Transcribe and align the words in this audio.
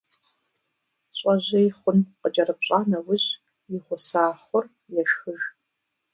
ЩIэжьей 1.17 1.67
хъун 1.77 1.97
къыкIэрыпщIа 2.21 2.79
нэужь, 2.89 3.27
и 3.75 3.77
гъуса 3.85 4.23
хъур 4.43 4.65
ешхыж. 5.01 5.39